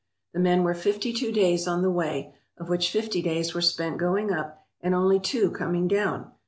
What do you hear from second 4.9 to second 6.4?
only two coming down.